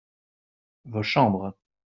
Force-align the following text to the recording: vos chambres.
vos 0.83 1.03
chambres. 1.05 1.53